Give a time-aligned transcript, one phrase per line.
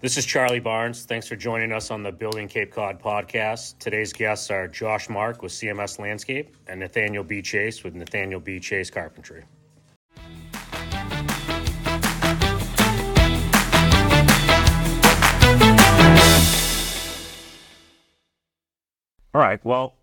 [0.00, 1.06] This is Charlie Barnes.
[1.06, 3.80] Thanks for joining us on the Building Cape Cod podcast.
[3.80, 7.42] Today's guests are Josh Mark with CMS Landscape and Nathaniel B.
[7.42, 8.60] Chase with Nathaniel B.
[8.60, 9.42] Chase Carpentry.
[19.34, 19.58] All right.
[19.64, 19.96] Well,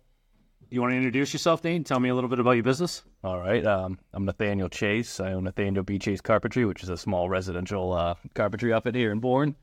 [0.68, 1.86] you want to introduce yourself, Nate?
[1.86, 3.02] Tell me a little bit about your business.
[3.24, 3.64] All right.
[3.64, 5.20] Um, I'm Nathaniel Chase.
[5.20, 5.98] I own Nathaniel B.
[5.98, 9.56] Chase Carpentry, which is a small residential uh, carpentry outfit here in Bourne.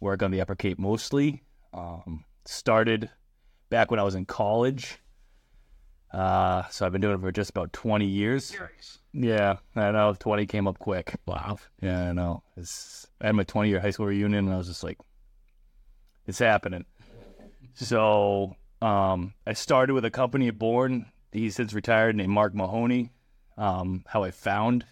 [0.00, 1.42] Work on the Upper Cape mostly.
[1.72, 3.10] Um, started
[3.70, 4.98] back when I was in college.
[6.12, 8.50] Uh, so I've been doing it for just about 20 years.
[9.12, 10.14] Yeah, I know.
[10.18, 11.14] 20 came up quick.
[11.26, 11.58] Wow.
[11.82, 12.42] Yeah, I know.
[12.56, 14.98] It's, I had my 20 year high school reunion, and I was just like,
[16.26, 16.84] it's happening.
[17.74, 21.06] So um, I started with a company at Bourne.
[21.32, 23.10] He's since retired, named Mark Mahoney.
[23.56, 24.84] Um, how I found,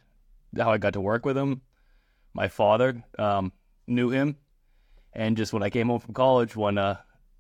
[0.57, 1.63] how I got to work with him.
[2.35, 3.53] My father um,
[3.87, 4.37] knew him,
[5.17, 6.99] and just when I came home from college one uh,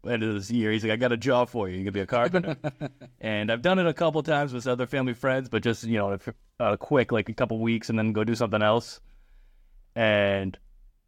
[0.08, 1.76] end of this year, he's like, "I got a job for you.
[1.78, 2.56] You can be a carpenter."
[3.20, 6.18] and I've done it a couple times with other family friends, but just you know,
[6.58, 9.00] uh, quick, like a couple weeks, and then go do something else.
[9.94, 10.58] And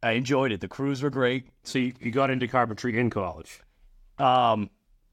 [0.01, 0.61] I enjoyed it.
[0.61, 1.45] The crews were great.
[1.63, 3.61] So you, you got into carpentry in college.
[4.17, 4.69] Um,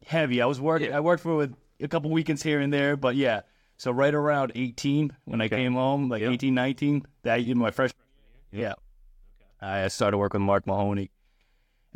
[0.06, 0.40] heavy.
[0.42, 0.92] I was working.
[0.92, 3.42] I worked for with a couple weekends here and there, but yeah.
[3.78, 6.32] So right around 18 when I came home, like Yep.
[6.32, 8.02] 18, 19, that year, my freshman
[8.52, 8.68] year.
[8.68, 8.74] Yeah.
[9.60, 11.10] I started working with Mark Mahoney,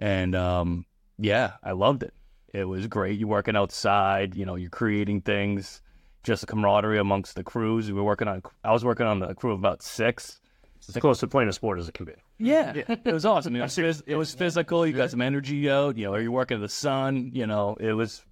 [0.01, 0.87] and um,
[1.19, 2.15] yeah, I loved it.
[2.53, 3.19] It was great.
[3.19, 4.34] You're working outside.
[4.34, 5.83] You know, you're creating things.
[6.25, 7.87] Just the camaraderie amongst the crews.
[7.87, 8.43] We were working on.
[8.65, 10.41] I was working on the crew of about six.
[10.77, 12.15] It's as close to playing a sport as it can be.
[12.39, 13.55] Yeah, it was awesome.
[13.55, 14.87] It was, phys- it was physical.
[14.87, 15.97] You got some energy out.
[15.97, 17.31] You know, are you're working in the sun.
[17.34, 18.23] You know, it was.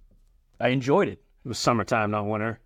[0.59, 1.21] I enjoyed it.
[1.45, 2.59] It was summertime, not winter.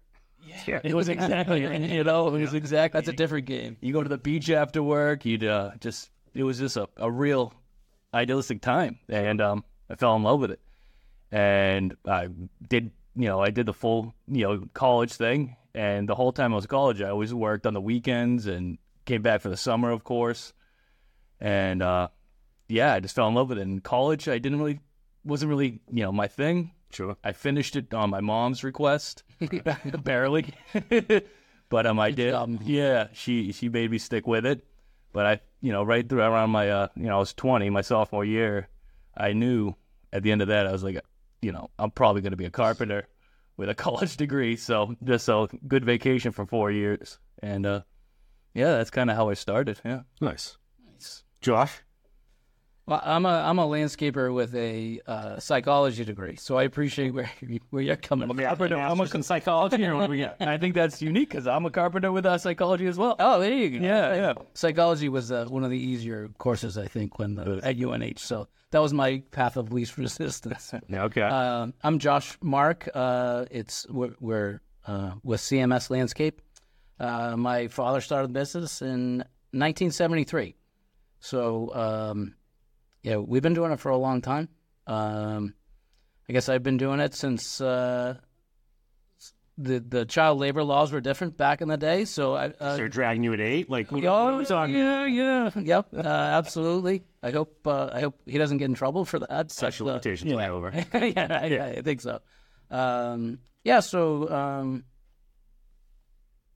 [0.66, 0.80] Yeah.
[0.84, 1.62] It was exactly.
[1.94, 2.98] You know, it was exactly.
[2.98, 3.78] That's a different game.
[3.81, 5.26] You go to the beach after work.
[5.26, 6.09] You'd uh, just.
[6.34, 7.54] It was just a, a real
[8.14, 10.61] idealistic time, and um, I fell in love with it,
[11.31, 12.30] and I
[12.67, 12.92] did.
[13.16, 16.56] You know, I did the full you know college thing, and the whole time I
[16.56, 19.91] was in college, I always worked on the weekends and came back for the summer,
[19.91, 20.53] of course,
[21.40, 22.07] and uh,
[22.68, 23.62] yeah, I just fell in love with it.
[23.62, 24.80] In college, I didn't really
[25.24, 26.72] wasn't really you know my thing.
[26.91, 27.18] Sure.
[27.24, 29.24] I finished it on my mom's request,
[30.03, 30.53] barely,
[31.69, 32.31] but um, I did.
[32.31, 32.62] job.
[32.63, 34.63] Yeah, she she made me stick with it.
[35.13, 37.81] But I, you know, right through around my, uh, you know, I was 20, my
[37.81, 38.68] sophomore year,
[39.16, 39.75] I knew
[40.12, 41.00] at the end of that, I was like,
[41.41, 43.07] you know, I'm probably going to be a carpenter
[43.56, 44.56] with a college degree.
[44.56, 47.81] So just a good vacation for four years, and uh,
[48.53, 49.79] yeah, that's kind of how I started.
[49.85, 50.01] Yeah.
[50.19, 50.57] Nice.
[50.91, 51.24] Nice.
[51.41, 51.81] Josh?
[52.85, 57.31] Well, I'm a I'm a landscaper with a uh, psychology degree, so I appreciate where
[57.41, 58.39] you- where you're coming from.
[58.39, 60.41] I'm a psychology, do we got?
[60.41, 63.16] I think that's unique because I'm a carpenter with uh, psychology as well.
[63.19, 63.85] Oh, there you go.
[63.85, 64.33] Yeah, yeah.
[64.53, 68.17] Psychology was uh, one of the easier courses, I think, when uh, at UNH.
[68.17, 70.73] So that was my path of least resistance.
[70.89, 71.21] Yeah, okay.
[71.21, 72.89] Um, I'm Josh Mark.
[72.94, 76.41] Uh, it's we're, we're uh, with CMS Landscape.
[77.00, 79.19] Uh, my father started the business in
[79.51, 80.55] 1973.
[81.21, 82.35] So um,
[83.03, 84.50] yeah, we've been doing it for a long time.
[84.88, 85.53] Um,
[86.28, 88.16] I guess I've been doing it since uh,
[89.58, 92.06] the the child labor laws were different back in the day.
[92.06, 92.53] So I.
[92.59, 93.69] Uh, They're dragging you at eight?
[93.69, 97.03] Like, Oh, who's on yeah, yeah, yep, uh, absolutely.
[97.22, 99.52] I hope uh, I hope he doesn't get in trouble for that.
[99.52, 100.50] sexual uh, limitations yeah.
[100.50, 100.72] over?
[100.94, 102.19] yeah, I, I think so.
[102.72, 104.86] Um, yeah, so um,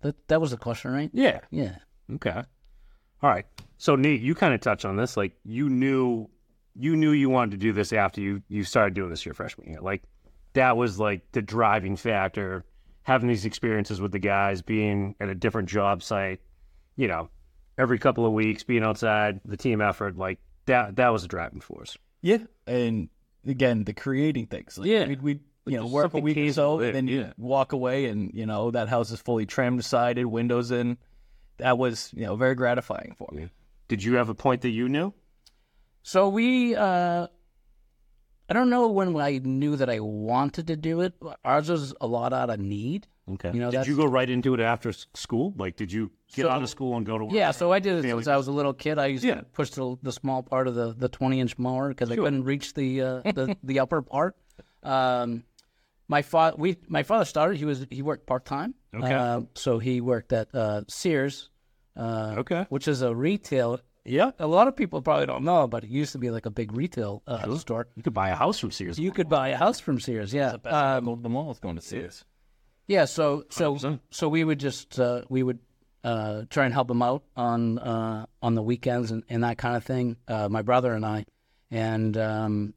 [0.01, 1.09] that that was the question, right?
[1.13, 1.41] Yeah.
[1.51, 1.75] Yeah.
[2.15, 2.41] Okay.
[3.21, 3.45] All right.
[3.77, 5.17] So Nate, you kind of touched on this.
[5.17, 6.29] Like you knew
[6.79, 9.69] you knew you wanted to do this after you you started doing this your freshman
[9.69, 9.81] year.
[9.81, 10.03] Like
[10.53, 12.65] that was like the driving factor.
[13.03, 16.41] Having these experiences with the guys, being at a different job site,
[16.97, 17.29] you know,
[17.77, 21.61] every couple of weeks, being outside, the team effort, like that that was a driving
[21.61, 21.97] force.
[22.21, 23.07] Yeah, and
[23.45, 24.77] again, the creating things.
[24.77, 25.07] Like, Yeah.
[25.07, 27.33] we'd, we'd you know work a week or so, and then you yeah.
[27.37, 30.97] walk away, and you know that house is fully trimmed, sided, windows in.
[31.57, 33.49] That was you know very gratifying for me.
[33.87, 35.13] Did you have a point that you knew?
[36.07, 37.27] So we, uh,
[38.47, 41.13] I don't know when I knew that I wanted to do it.
[41.43, 43.07] Ours was a lot out of need.
[43.33, 43.51] Okay.
[43.53, 45.53] You know, did you go right into it after school?
[45.57, 47.33] Like, did you get So- out of school and go to work?
[47.33, 48.97] Yeah, so I did it Family since I was a little kid.
[48.97, 49.35] I used Yeah.
[49.41, 52.45] to push the, the small part of the, the 20 inch mower because I couldn't
[52.45, 54.37] reach the, uh, the the upper part.
[54.83, 55.43] Um,
[56.07, 57.57] my father, we my father started.
[57.57, 58.75] He was he worked part time.
[58.95, 59.13] Okay.
[59.13, 61.49] Uh, so he worked at uh, Sears,
[61.97, 62.65] uh, Okay.
[62.69, 63.81] which is a retail.
[64.07, 64.31] Yeah.
[64.39, 66.73] A lot of people probably don't know, but it used to be like a big
[66.73, 67.87] retail uh, store.
[67.95, 68.97] You could buy a house from Sears.
[68.97, 70.33] You could buy a house from Sears.
[70.33, 70.55] Yeah.
[70.65, 72.25] Um, go to the mall is going to Sears.
[72.87, 73.99] Yeah, so so 100%.
[74.11, 75.59] so we would just uh, we would
[76.03, 79.75] uh, try and help them out on uh, on the weekends and, and that kind
[79.75, 80.15] of thing.
[80.27, 81.25] Uh, my brother and I,
[81.69, 82.73] and um,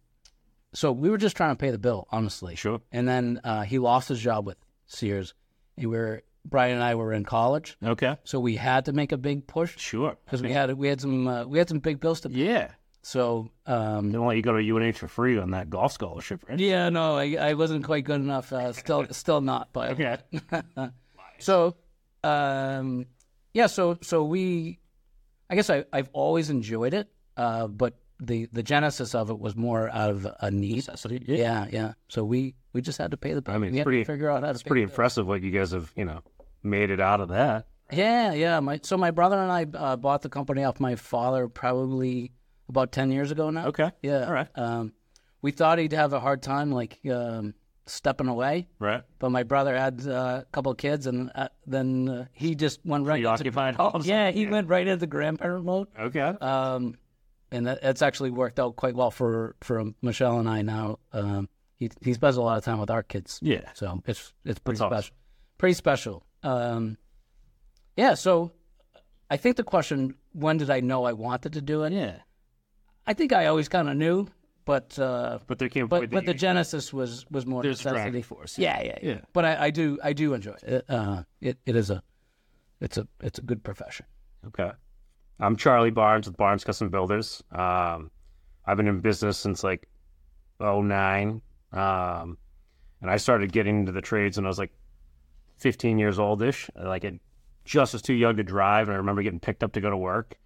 [0.73, 2.57] so we were just trying to pay the bill, honestly.
[2.57, 2.81] Sure.
[2.91, 4.57] And then uh, he lost his job with
[4.87, 5.35] Sears,
[5.77, 8.17] and we were Brian and I were in college, Okay.
[8.25, 10.17] so we had to make a big push Sure.
[10.25, 12.37] because we had we had some uh, we had some big bills to pay.
[12.47, 12.71] Yeah.
[13.03, 16.45] So um, They won't let you go to UNH for free on that golf scholarship,
[16.49, 16.59] right?
[16.59, 18.53] yeah, no, I, I wasn't quite good enough.
[18.53, 19.69] Uh, still, still not.
[19.73, 20.19] But Okay.
[21.39, 21.77] so,
[22.25, 23.07] um,
[23.55, 24.79] yeah, so so we,
[25.49, 29.57] I guess I I've always enjoyed it, uh, but the the genesis of it was
[29.57, 30.77] more out of a need.
[30.77, 31.23] Necessity.
[31.27, 31.93] Yeah, yeah.
[32.09, 33.55] So we we just had to pay the bill.
[33.55, 35.93] I mean, it's pretty- to figure out how It's pretty impressive what you guys have,
[35.97, 36.21] you know,
[36.63, 37.67] made it out of that.
[37.93, 38.61] Yeah, yeah.
[38.61, 42.33] My so my brother and I uh, bought the company off my father probably
[42.69, 43.67] about ten years ago now.
[43.69, 43.91] Okay.
[44.03, 44.27] Yeah.
[44.27, 44.49] All right.
[44.55, 44.93] Um,
[45.43, 47.55] we thought he'd have a hard time like um,
[47.87, 49.03] stepping away, Right.
[49.19, 52.79] but my brother had uh, a couple of kids, and uh, then uh, he just
[52.85, 53.17] went right.
[53.17, 55.89] into, Preoccupied all yeah, he went right into the grandparent mode.
[55.99, 56.21] Okay.
[56.21, 56.97] Um,
[57.53, 60.99] and that, that's actually worked out quite well for for Michelle and I now.
[61.13, 63.39] Um, he he spends a lot of time with our kids.
[63.43, 63.71] Yeah.
[63.75, 64.99] So it's it's pretty That's awesome.
[65.03, 65.17] special.
[65.59, 66.25] Pretty special.
[66.43, 66.97] Um,
[67.97, 68.15] yeah.
[68.15, 68.53] So
[69.31, 71.93] I think the question, when did I know I wanted to do it?
[71.93, 72.17] Yeah.
[73.07, 74.27] I think I always kind of knew,
[74.65, 78.03] but uh, But there came but but the genesis was was more There's necessity.
[78.03, 78.59] driving force.
[78.59, 79.11] Yeah, yeah, yeah.
[79.11, 79.21] Yeah.
[79.33, 80.85] But I, I do I do enjoy it.
[80.89, 82.03] Uh, it it is a
[82.81, 84.07] it's a it's a good profession.
[84.47, 84.71] Okay.
[85.43, 87.43] I'm Charlie Barnes with Barnes Custom Builders.
[87.51, 88.11] Um,
[88.67, 89.89] I've been in business since like
[90.61, 91.41] 09.
[91.73, 92.39] Um,
[93.01, 94.73] and I started getting into the trades when I was like
[95.57, 96.71] 15 years oldish.
[96.77, 97.21] Like it
[97.65, 98.89] just was too young to drive.
[98.89, 100.37] And I remember getting picked up to go to work.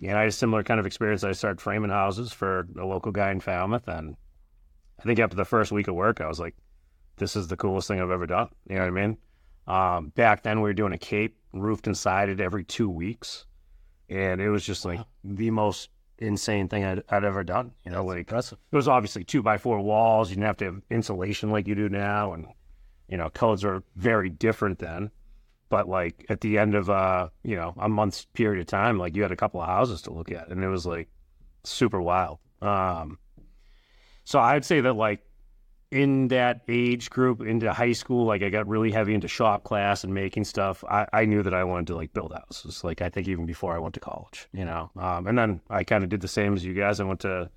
[0.00, 1.22] And I had a similar kind of experience.
[1.22, 3.86] I started framing houses for a local guy in Falmouth.
[3.86, 4.16] And
[4.98, 6.56] I think after the first week of work, I was like,
[7.16, 8.48] this is the coolest thing I've ever done.
[8.68, 9.18] You know what I mean?
[9.68, 13.46] Um, back then, we were doing a cape roofed and sided every two weeks.
[14.08, 17.72] And it was just like the most insane thing I'd, I'd ever done.
[17.84, 18.58] You know, like Impressive.
[18.70, 20.30] it was obviously two by four walls.
[20.30, 22.46] You didn't have to have insulation like you do now, and
[23.08, 25.10] you know codes are very different then.
[25.70, 29.16] But like at the end of uh you know a month's period of time, like
[29.16, 31.08] you had a couple of houses to look at, and it was like
[31.64, 32.38] super wild.
[32.62, 33.18] Um,
[34.24, 35.20] so I'd say that like
[35.90, 40.02] in that age group into high school, like I got really heavy into shop class
[40.04, 40.82] and making stuff.
[40.84, 42.82] I, I knew that I wanted to like build houses.
[42.84, 44.90] Like I think even before I went to college, you know.
[44.96, 47.00] Um, and then I kind of did the same as you guys.
[47.00, 47.48] I went to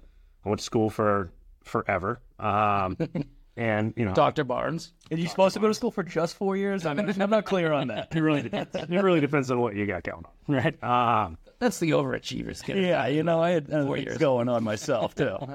[0.46, 1.32] I went to school for
[1.64, 2.22] forever.
[2.40, 2.98] Um,
[3.58, 4.44] and you know, Dr.
[4.44, 4.94] Barnes.
[5.12, 6.86] Are you supposed to go to school for just four years?
[6.86, 8.16] I'm, I'm not clear on that.
[8.16, 8.76] it really depends.
[8.76, 10.84] it really depends on what you got going on, right?
[10.84, 12.64] Um, That's the overachievers.
[12.64, 12.78] Kid.
[12.84, 14.18] Yeah, you know, I had uh, Four things years.
[14.20, 15.38] going on myself too.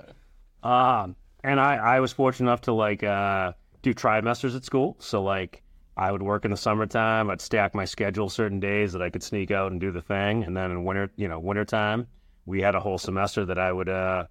[0.65, 3.53] Um, and I, I was fortunate enough to like uh,
[3.83, 4.97] do trimesters at school.
[4.99, 5.62] So like
[5.97, 7.31] I would work in the summertime.
[7.31, 10.44] I'd stack my schedule certain days that I could sneak out and do the thing.
[10.44, 12.06] And then in winter, you know, wintertime,
[12.47, 14.27] we had a whole semester that I would uh,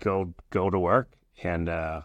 [0.00, 1.12] go go to work.
[1.42, 2.02] And uh,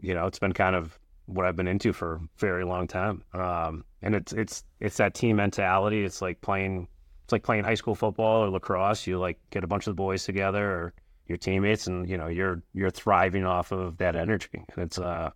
[0.00, 3.22] you know, it's been kind of what I've been into for a very long time.
[3.32, 6.04] Um, and it's it's it's that team mentality.
[6.04, 6.88] It's like playing
[7.24, 9.06] it's like playing high school football or lacrosse.
[9.06, 10.94] You like get a bunch of the boys together or
[11.26, 15.30] your teammates, and you know you're you're thriving off of that energy, and it's uh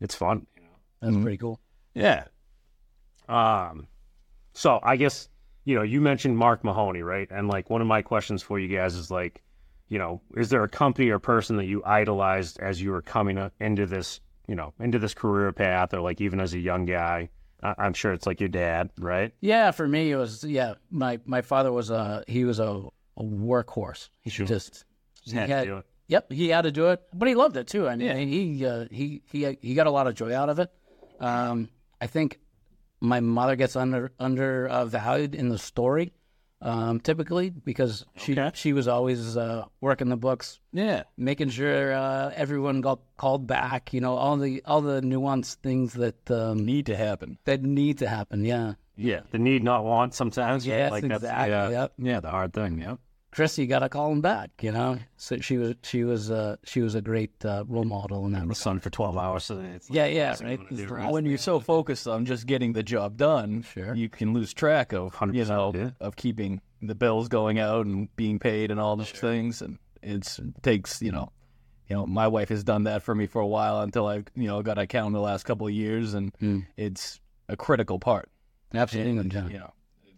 [0.00, 0.46] it's fun.
[0.56, 0.62] you
[1.00, 1.60] That's pretty cool.
[1.94, 2.24] Yeah.
[3.28, 3.86] Um,
[4.54, 5.28] so I guess
[5.64, 7.28] you know you mentioned Mark Mahoney, right?
[7.30, 9.42] And like one of my questions for you guys is like,
[9.88, 13.38] you know, is there a company or person that you idolized as you were coming
[13.38, 16.84] up into this, you know, into this career path, or like even as a young
[16.84, 17.28] guy?
[17.62, 19.32] I- I'm sure it's like your dad, right?
[19.40, 20.74] Yeah, for me it was yeah.
[20.90, 22.82] My my father was a he was a,
[23.16, 24.08] a workhorse.
[24.20, 24.84] He just
[25.24, 25.86] he had to do it.
[26.08, 27.88] Yep, he had to do it, but he loved it too.
[27.88, 30.70] I mean, he uh, he he he got a lot of joy out of it.
[31.20, 31.68] Um,
[32.00, 32.38] I think
[33.00, 36.12] my mother gets under under uh, valued in the story,
[36.60, 38.50] um, typically because she Okay.
[38.54, 41.04] she was always uh, working the books, Yeah.
[41.16, 43.94] making sure uh, everyone got called back.
[43.94, 47.38] You know, all the all the nuanced things that um, Need to happen.
[47.44, 48.44] that need to happen.
[48.44, 50.66] Yeah, Yeah, the need not want sometimes.
[50.66, 51.50] yes, like that's exactly.
[51.50, 51.92] yeah, Yep.
[51.98, 52.80] yeah, the hard thing.
[52.80, 52.98] Yep.
[53.32, 54.50] Chris, you got to call him back.
[54.60, 58.24] You know, so she was she was uh, she was a great uh, role model
[58.26, 58.46] in that.
[58.46, 59.44] The sun for twelve hours.
[59.44, 60.58] So like, Yeah, yeah, right.
[60.58, 61.06] gonna do, It's right?
[61.06, 63.94] the- When you're so focused on just getting the job done, Sure.
[63.94, 65.90] you can lose track of you know yeah.
[66.00, 69.62] of keeping the bills going out and being paid and all those things.
[69.62, 71.32] And it's it takes you know,
[71.88, 74.46] you know, my wife has done that for me for a while until I you
[74.48, 76.32] know got account in the last couple of years, and
[76.76, 78.28] it's a critical part.
[78.74, 79.50] Absolutely, John.
[79.50, 79.72] You know,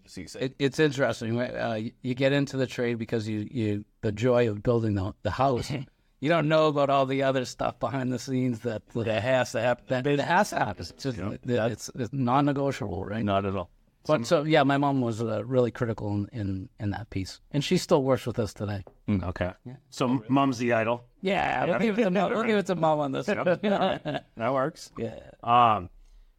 [0.07, 1.41] so It, it's interesting.
[1.41, 5.13] Uh, you- you get into the trade because you, you the joy of building the,
[5.23, 5.71] the house.
[6.21, 9.61] you don't know about all the other stuff behind the scenes that that has to
[9.61, 9.85] happen.
[9.89, 10.83] That, that has to happen.
[10.89, 13.25] It's, just, it's, it's non-negotiable, right?
[13.25, 13.71] Not at all.
[14.07, 17.65] But so yeah, my mom was uh, really critical in, in in that piece, and
[17.65, 18.85] she still works with us today.
[19.09, 19.51] Okay.
[19.89, 21.05] So mom's the idol.
[21.23, 23.29] Yeah, we'll give it, no, we'll give it to mom on this.
[23.29, 23.39] one.
[24.37, 24.93] That works.
[24.99, 25.21] yeah.
[25.43, 25.89] Um,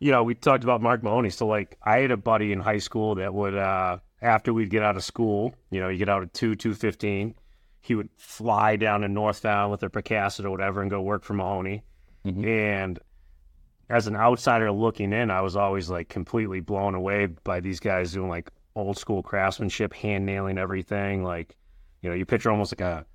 [0.06, 1.32] you know, we talked about Mark Mahoney.
[1.32, 4.84] So, like, I had a buddy in high school that would, uh, after we'd get
[4.84, 7.34] out of school, you know, you get out at two, two fifteen,
[7.82, 11.34] he would fly down to Northbound with a Picasso or whatever and go work for
[11.34, 11.84] Mahoney.
[12.24, 13.00] And
[13.90, 18.14] as an outsider looking in, I was always like completely blown away by these guys
[18.14, 21.24] doing like old school craftsmanship, hand nailing everything.
[21.24, 21.56] Like,
[22.04, 23.08] you know, you picture almost like a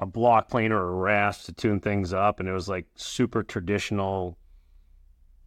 [0.00, 3.44] a block plane or a rasp to tune things up, and it was like super
[3.44, 4.36] traditional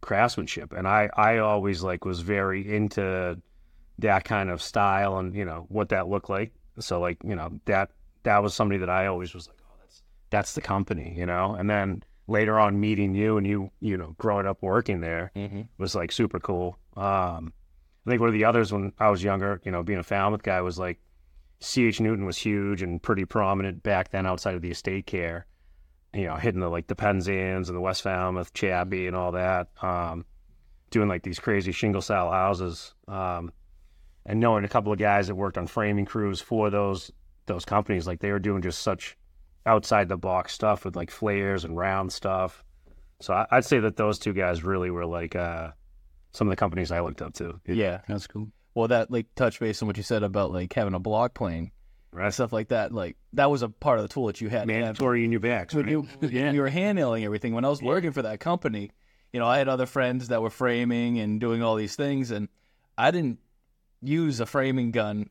[0.00, 0.72] craftsmanship.
[0.72, 3.40] And I I always like was very into
[3.98, 6.52] that kind of style and you know what that looked like.
[6.78, 7.90] So like you know that
[8.22, 11.54] that was somebody that I always was like, oh, that's that's the company, you know.
[11.54, 15.30] And then later on meeting you and you you know growing up working there
[15.78, 16.78] was like super cool.
[16.96, 17.52] Um,
[18.06, 20.42] I think one of the others when I was younger, you know, being a Falmouth
[20.42, 20.98] guy was like
[21.60, 22.00] C.H.
[22.00, 25.46] Newton was huge and pretty prominent back then outside of the estate care.
[26.16, 29.68] You know, hitting the like the Penzance and the West Falmouth, Chabby and all that.
[29.82, 30.24] Um,
[30.90, 32.94] doing like these crazy shingle style houses.
[33.06, 33.52] Um,
[34.24, 37.12] and knowing a couple of guys that worked on framing crews for those
[37.46, 39.16] those companies, like they were doing just such
[39.66, 42.64] outside the box stuff with like flares and round stuff.
[43.20, 45.70] So I, I'd say that those two guys really were like uh,
[46.32, 47.60] some of the companies I looked up to.
[47.66, 48.00] Yeah.
[48.08, 48.48] That's cool.
[48.74, 51.72] Well, that like touch base on what you said about like having a block plane
[52.16, 52.32] Right.
[52.32, 52.92] stuff like that.
[52.92, 54.66] Like that was a part of the tool that you had.
[54.66, 54.82] to have.
[54.82, 55.88] Mandatory in your when Right?
[55.88, 57.54] you, when you were hand nailing everything.
[57.54, 58.90] When I was working for that company,
[59.32, 62.48] you know, I had other friends that were framing and doing all these things, and
[62.96, 63.38] I didn't
[64.02, 65.28] use a framing gun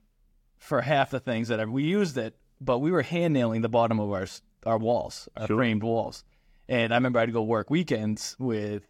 [0.58, 3.70] for half the things that I, we used it, but we were hand nailing the
[3.70, 4.28] bottom of our
[4.66, 5.58] our walls, our Sure.
[5.58, 6.24] framed walls.
[6.68, 8.88] And I remember I'd go work weekends with,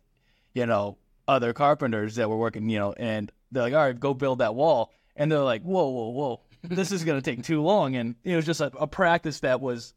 [0.54, 0.98] you know,
[1.28, 4.56] other carpenters that were working, you know, and they're like, all right, go build that
[4.56, 4.92] wall.
[5.18, 7.96] And they're like, whoa, whoa, whoa, this is going to take too long.
[7.96, 9.94] And it was just a, a practice that was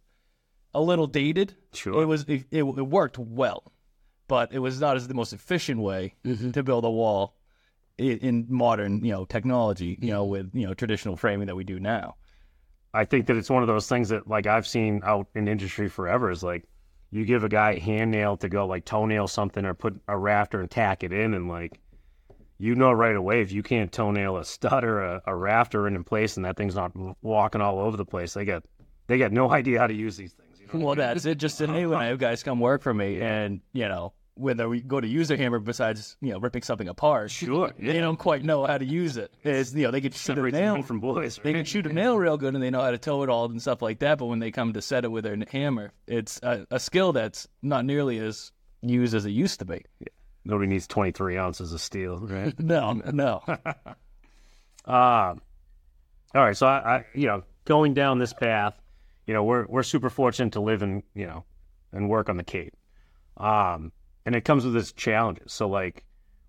[0.75, 1.55] a little dated.
[1.73, 2.03] Sure.
[2.03, 3.73] It was it, it, it worked well,
[4.27, 6.53] but it was not as the most efficient way mm-hmm.
[6.53, 7.37] to build a wall
[7.97, 9.99] in, in modern you know technology.
[10.01, 10.31] You know mm-hmm.
[10.31, 12.17] with you know traditional framing that we do now.
[12.95, 15.89] I think that it's one of those things that like I've seen out in industry
[15.89, 16.65] forever is like
[17.11, 20.17] you give a guy a hand nail to go like toenail something or put a
[20.17, 21.81] rafter and tack it in and like
[22.59, 25.95] you know right away if you can't toenail a stud or a, a rafter in
[25.95, 28.65] in place and that thing's not walking all over the place they got
[29.07, 30.87] they got no idea how to use these things you know?
[30.87, 31.39] Well, that's it.
[31.39, 34.81] Just today when I have guys come work for me, and you know whether we
[34.81, 37.93] go to use a hammer besides you know ripping something apart, sure yeah.
[37.93, 39.33] they don't quite know how to use it.
[39.43, 42.17] It's you know they could shoot a nail from boys They can shoot a nail
[42.19, 44.19] real good and they know how to toe it all and stuff like that.
[44.19, 47.49] But when they come to set it with their hammer, it's a, a skill that's
[47.63, 49.85] not nearly as used as it used to be.
[50.49, 53.43] Nobody needs 23 ounces of steel right No, no.
[54.85, 55.43] Um,
[56.35, 58.81] all right, so I, I, you know, going down this path,
[59.27, 61.45] you know, we're we're super fortunate to live in, you know,
[61.93, 62.75] and work on the Cape.
[63.37, 63.93] Um,
[64.25, 65.53] and it comes with its challenges.
[65.53, 66.05] So, like,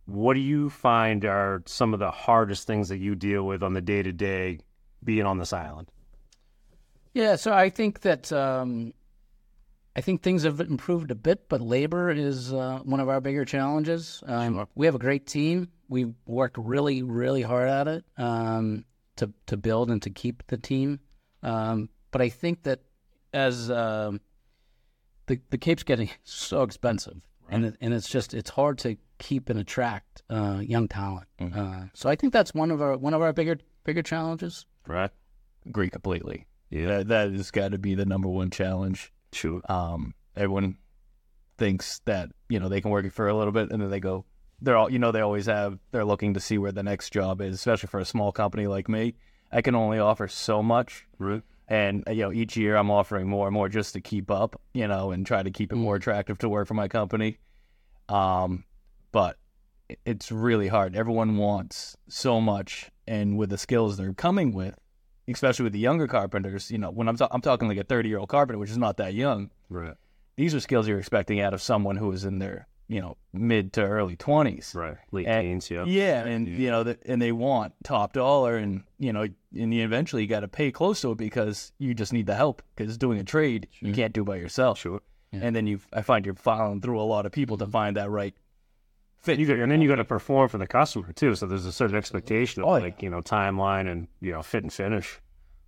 [0.06, 3.74] what do you find are some of the hardest things that you deal with on
[3.74, 4.60] the day to day
[5.03, 5.91] being on this island?
[7.13, 8.94] Yeah, so I think that um,
[10.00, 13.44] I think things have improved a bit, but labor is uh, one of our bigger
[13.44, 14.24] challenges.
[14.25, 15.68] Um, We have a great team.
[15.89, 18.86] We've worked really, really hard at it um,
[19.18, 21.01] to to build and to keep the team.
[21.44, 22.79] Um, but I think that
[23.34, 24.22] as um,
[25.25, 29.50] the the Cape's getting so expensive, and it, and it's just it's hard to keep
[29.50, 31.27] and attract uh, young talent.
[31.41, 34.65] Uh, so I think that's one of our one of our bigger bigger challenges.
[34.88, 35.12] Right.
[35.65, 36.46] Agree completely.
[36.70, 36.88] Yeah.
[36.88, 39.12] That, that has got to be the number one challenge.
[39.31, 39.62] Sure.
[39.69, 40.77] Um, everyone
[41.57, 44.00] thinks that, you know, they can work it for a little bit and then they
[44.00, 44.25] go,
[44.62, 47.41] they're all, you know, they always have, they're looking to see where the next job
[47.41, 49.15] is, especially for a small company like me.
[49.51, 51.05] I can only offer so much.
[51.17, 51.41] Right.
[51.67, 54.59] And, uh, you know, each year I'm offering more and more just to keep up,
[54.74, 57.38] you know, and try to keep it more attractive to work for my company.
[58.09, 58.63] Um,
[59.12, 59.38] but
[60.05, 60.95] it's really hard.
[60.95, 62.89] Everyone wants so much.
[63.07, 64.75] And with the skills they're coming with,
[65.31, 68.09] especially with the younger carpenters, you know, when I'm, ta- I'm talking like a 30
[68.09, 69.95] year old carpenter, which is not that young, Right.
[70.36, 73.74] these are skills you're expecting out of someone who is in their, you know, mid
[73.74, 74.75] to early 20s.
[74.75, 74.98] Right.
[75.12, 75.69] Late And- teens.
[75.69, 75.83] Yeah.
[75.86, 79.83] Yeah, and you know, th- and they want top dollar, and you know, and you
[79.83, 82.62] eventually you got to pay close to it because you just need the help.
[82.75, 84.79] Because doing a trade you can't do by yourself.
[84.79, 85.01] Sure.
[85.31, 87.71] And then you, I find you're filing through a lot of people to mm-hmm.
[87.71, 88.33] find that right
[89.21, 89.39] fit.
[89.39, 91.35] You got, and then you got to perform for the customer too.
[91.35, 92.83] So there's a certain expectation of Oh, yeah.
[92.83, 95.19] like you know timeline and you know fit and finish.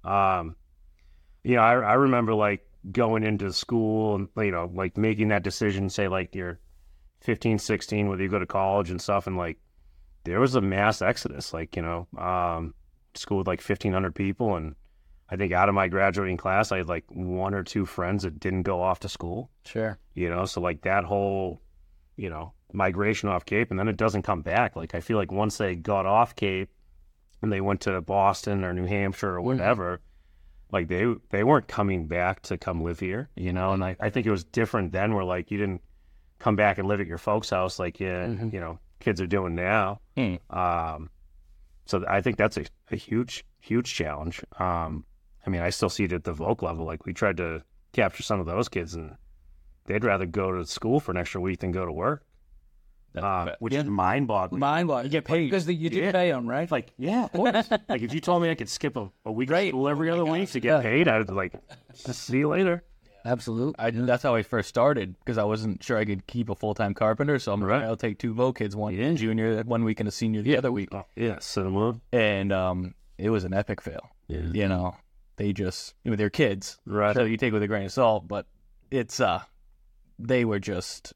[0.03, 0.55] Um,
[1.43, 5.43] you know, I I remember like going into school and you know like making that
[5.43, 5.89] decision.
[5.89, 6.59] Say like you're
[7.21, 9.57] 15, 16, whether you go to college and stuff, and like
[10.23, 11.53] there was a mass exodus.
[11.53, 12.73] Like you know, um,
[13.15, 14.75] school with like fifteen hundred people, and
[15.29, 18.39] I think out of my graduating class, I had like one or two friends that
[18.39, 19.49] didn't go off to school.
[19.65, 19.97] Sure.
[20.13, 21.61] You know, so like that whole,
[22.21, 24.75] you know, migration off Cape, and then it doesn't come back.
[24.75, 26.69] Like I feel like once they got off Cape
[27.41, 30.01] and they went to Boston or New Hampshire or whatever,
[30.71, 33.29] like they they weren't coming back to come live here.
[33.35, 35.81] You know, and I, I think it was different then, where like you didn't
[36.37, 39.55] come back and live at your folks' house like yeah, you know, kids are doing
[39.55, 39.99] now.
[40.15, 40.35] Hmm.
[40.51, 41.09] Um,
[41.87, 44.43] so I think that's a, a huge, huge challenge.
[44.59, 45.05] Um,
[45.45, 46.85] I mean, I still see it at the Voc level.
[46.85, 47.63] Like we tried to
[47.93, 49.15] capture some of those kids, and
[49.85, 52.23] they'd rather go to school for an extra week than go to work,
[53.17, 53.55] uh, bad.
[53.59, 54.59] which is mind-boggling.
[54.59, 55.03] Mind what?
[55.05, 55.45] You get paid.
[55.49, 56.11] because you do Yeah.
[56.11, 56.69] pay them, right?
[56.71, 57.69] like, yeah, of course.
[57.89, 59.69] like if you told me I could skip a, a week of Right.
[59.69, 60.81] school every other week to get Yeah.
[60.81, 61.53] paid, I'd like,
[61.93, 62.83] see you later.
[63.23, 63.75] Absolutely.
[63.77, 66.73] I, that's how I first started because I wasn't sure I could keep a full
[66.73, 67.37] time carpenter.
[67.37, 67.83] So I'm Right.
[67.83, 69.13] I'll take two Vo kids, one Yeah.
[69.13, 70.89] junior, one week, and a senior the other week.
[70.91, 71.99] Oh, yeah, cinema.
[72.11, 74.09] And um, it was an epic fail.
[74.27, 74.39] Yeah.
[74.51, 74.95] You know,
[75.35, 77.15] they just with their kids, Right.
[77.15, 78.27] so you take it with a grain of salt.
[78.27, 78.47] But
[78.89, 79.41] it's uh,
[80.27, 81.13] they were just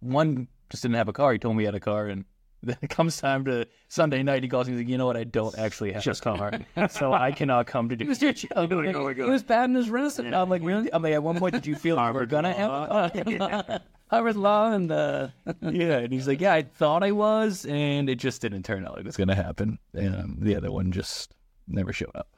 [0.00, 1.32] one just didn't have a car.
[1.32, 2.24] He told me he had a car, and
[2.62, 4.42] then it comes time to Sunday night.
[4.42, 4.74] He calls me.
[4.74, 5.16] He's like, you know what?
[5.16, 8.04] I don't actually have Just a car, so I cannot come to do.
[8.20, 8.72] Your child.
[8.72, 9.28] Oh my He God.
[9.28, 9.88] was bad in his.
[10.18, 10.92] And I'm like, really?
[10.92, 13.80] I'm like, at one point, did you feel like we're gonna have a car?
[14.10, 15.28] Harvard Law and uh,
[15.60, 18.92] yeah, and he's like, yeah, I thought I was, and it just didn't turn out
[18.92, 19.78] like it was gonna happen.
[19.92, 21.34] And um, the other one just
[21.66, 22.28] never showed up.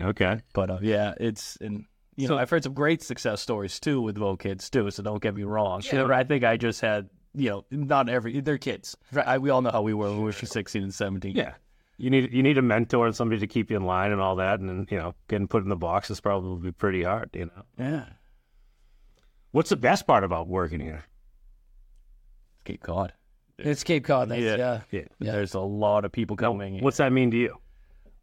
[0.00, 0.40] Okay.
[0.54, 1.84] But uh, yeah, it's and
[2.16, 4.90] you know I've heard some great success stories too with Vo kids too.
[4.90, 5.82] So don't get me wrong.
[5.92, 8.96] I think I just had you know not every they're kids.
[9.24, 11.36] I, we all know how we were when we were 16 and 17.
[11.36, 11.54] Yeah.
[11.98, 14.36] You need you need a mentor and somebody to keep you in line and all
[14.36, 17.30] that, and you know getting put in the box is probably pretty hard.
[17.32, 18.04] You know, yeah.
[19.52, 21.04] what's the best part about working here?
[22.56, 23.14] It's Cape Cod.
[23.58, 24.28] it's Cape Cod.
[24.28, 24.56] That's, Yeah.
[24.56, 24.80] yeah.
[24.90, 25.00] Yeah.
[25.20, 25.32] Yeah.
[25.32, 26.82] There's a lot of people coming.
[26.82, 27.56] What's that mean to you?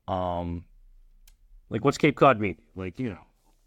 [0.08, 0.66] um
[1.70, 2.58] Like, what's Cape Cod mean?
[2.76, 3.26] Like, you know,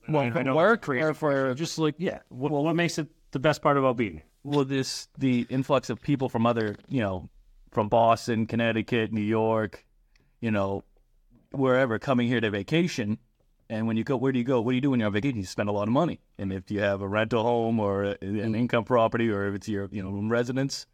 [0.09, 2.21] well I know work or for just like yeah.
[2.29, 6.28] What, what makes it the best part about being well this the influx of people
[6.28, 7.28] from other you know
[7.71, 9.85] from Boston, Connecticut, New York,
[10.41, 10.85] you know
[11.52, 13.19] wherever coming here to vacation.
[13.69, 14.61] And when you go, where do you go?
[14.61, 15.39] What do you do when you're on vacation?
[15.39, 16.21] You spend a lot of money.
[16.39, 18.54] And if you have a rental home or a- an mm-hmm.
[18.54, 20.87] income property, or if it's your you know residence,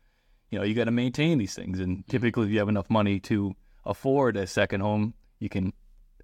[0.50, 1.80] you know you got to maintain these things.
[1.80, 5.72] And typically, if you have enough money to afford a second home, you can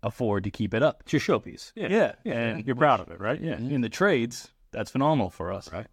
[0.02, 1.02] afford to keep it up.
[1.04, 1.72] It's your showpiece.
[1.74, 3.40] Yeah, Yeah, and and you're proud of it, right?
[3.40, 5.72] yeah, in the trades, that's phenomenal for us.
[5.72, 5.86] Right.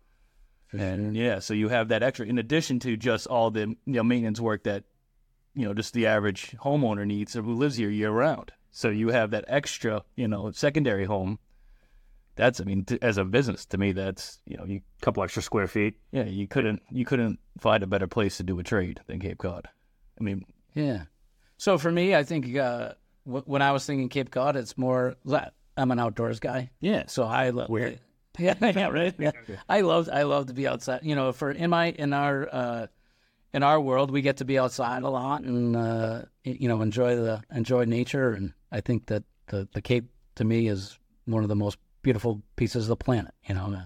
[0.71, 4.03] And yeah, so you have that extra in addition to just all the you know
[4.03, 4.83] maintenance work that
[5.53, 8.51] you know just the average homeowner needs or who lives here year round.
[8.71, 11.39] So you have that extra, you know, secondary home.
[12.35, 15.41] That's, I mean, t- as a business, to me, that's you know, you couple extra
[15.41, 15.95] square feet.
[16.11, 19.37] yeah, you couldn't you couldn't find a better place to do a trade than Cape
[19.37, 19.69] Cod.
[20.19, 21.03] I mean, Yeah.
[21.57, 25.53] So for me, I think uh, when I was thinking Cape Cod, it's more that
[25.77, 26.69] I'm an outdoors guy.
[26.79, 27.69] yeah, So I love.
[27.69, 27.99] Weird.
[28.37, 29.15] Yeah, yeah, right.
[29.17, 29.31] Yeah.
[29.69, 30.99] I love I love to be outside.
[31.03, 32.87] You know, for in my in our uh,
[33.53, 37.15] in our world, we get to be outside a lot and uh, you know enjoy
[37.15, 38.33] the enjoy nature.
[38.33, 42.41] And I think that the the Cape to me is one of the most beautiful
[42.57, 43.33] pieces of the planet.
[43.47, 43.85] You know, uh,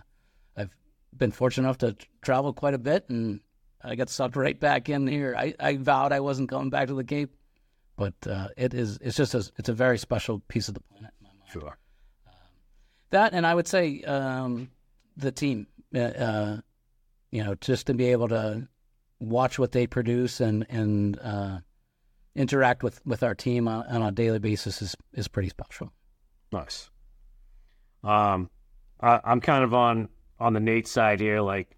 [0.57, 0.75] I've
[1.15, 3.41] been fortunate enough to travel quite a bit, and
[3.83, 5.35] I got sucked right back in here.
[5.37, 7.35] I, I vowed I wasn't coming back to the Cape,
[7.99, 11.11] but uh, it is it's just a, it's a very special piece of the planet.
[11.19, 11.77] in my mind Sure.
[13.11, 14.69] that and i would say um,
[15.17, 16.57] the team uh, uh,
[17.31, 18.67] you know just to be able to
[19.19, 21.59] watch what they produce and and uh,
[22.35, 25.91] interact with with our team on, on a daily basis is is pretty special
[26.51, 26.89] Nice.
[28.03, 28.49] Um,
[28.99, 30.09] I, I'm kind of on
[30.39, 31.41] on the Nate side here.
[31.41, 31.77] Like,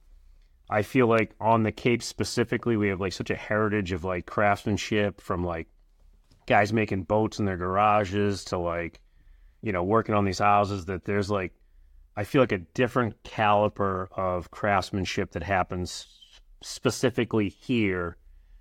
[0.70, 4.26] I feel like on the Cape specifically, we have like such a heritage of like
[4.26, 5.68] craftsmanship from like
[6.46, 9.00] guys making boats in their garages to like,
[9.62, 10.86] you know, working on these houses.
[10.86, 11.54] That there's like,
[12.16, 16.08] I feel like a different caliber of craftsmanship that happens
[16.62, 18.18] specifically here,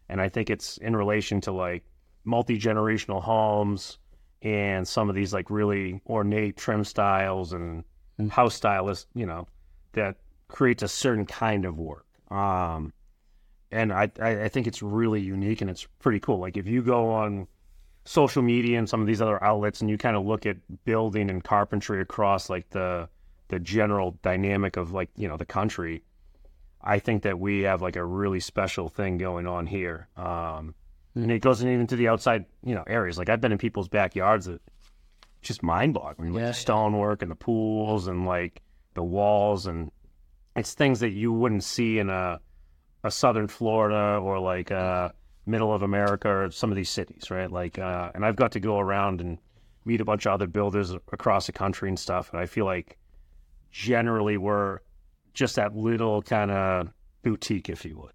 [0.08, 1.84] and I think it's in relation to like
[2.24, 3.98] multi generational homes
[4.42, 7.84] and some of these like really ornate trim styles and
[8.30, 9.46] house stylists, you know,
[9.92, 10.16] that
[10.48, 12.06] creates a certain kind of work.
[12.30, 12.92] Um,
[13.72, 16.38] and I, I think it's really unique and it's pretty cool.
[16.38, 17.46] Like if you go on
[18.10, 21.30] social media and some of these other outlets and you kind of look at building
[21.30, 23.08] and carpentry across like the
[23.50, 26.02] the general dynamic of like you know the country,
[26.82, 30.08] I think that we have like a really special thing going on here.
[30.16, 30.74] Um,
[31.14, 33.16] and it goes even to the outside, you know, areas.
[33.16, 34.60] Like I've been in people's backyards that
[35.40, 36.32] just mind boggling.
[36.32, 36.48] Like Yeah.
[36.48, 38.60] the stonework and the pools and like
[38.94, 39.92] the walls and
[40.56, 42.40] it's things that you wouldn't see in a
[43.04, 45.14] a southern Florida or like a
[45.46, 47.50] middle of America or some of these cities, right?
[47.50, 49.38] Like, uh, and I've got to go around and
[49.84, 52.30] meet a bunch of other builders across the country and stuff.
[52.32, 52.98] And I feel like
[53.72, 54.80] generally we're
[55.34, 56.88] just that little kind of
[57.22, 58.12] boutique, if you would.